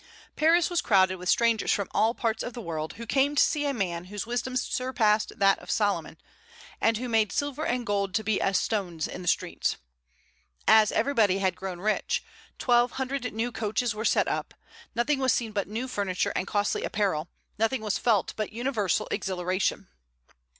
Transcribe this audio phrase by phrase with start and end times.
[0.35, 3.67] Paris was crowded with strangers from all parts of the world, who came to see
[3.67, 6.17] a man whose wisdom surpassed that of Solomon,
[6.81, 9.77] and who made silver and gold to be as stones in the streets.
[10.67, 12.23] As everybody had grown rich,
[12.57, 14.55] twelve hundred new coaches were set up;
[14.95, 17.29] nothing was seen but new furniture and costly apparel,
[17.59, 19.87] nothing was felt but universal exhilaration.